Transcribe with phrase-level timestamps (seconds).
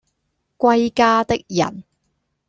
[0.57, 1.83] 歸家的人